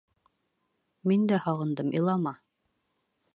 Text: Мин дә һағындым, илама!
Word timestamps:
Мин 1.11 1.27
дә 1.33 1.39
һағындым, 1.43 1.93
илама! 2.01 2.33